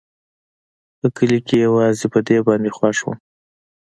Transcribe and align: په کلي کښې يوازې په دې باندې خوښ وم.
په 0.99 1.07
کلي 1.15 1.39
کښې 1.47 1.57
يوازې 1.65 2.07
په 2.13 2.19
دې 2.27 2.37
باندې 2.47 2.69
خوښ 2.77 2.97
وم. 3.03 3.17